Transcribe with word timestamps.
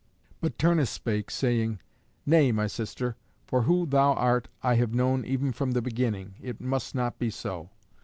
But 0.41 0.57
Turnus 0.57 0.89
spake, 0.89 1.29
saying, 1.29 1.79
"Nay, 2.25 2.51
my 2.51 2.65
sister, 2.65 3.17
for 3.45 3.61
who 3.61 3.85
thou 3.85 4.13
art 4.15 4.47
I 4.63 4.73
have 4.73 4.95
known 4.95 5.23
even 5.25 5.51
from 5.51 5.73
the 5.73 5.81
beginning, 5.83 6.33
it 6.41 6.59
must 6.59 6.95
not 6.95 7.19
be 7.19 7.29
so. 7.29 7.69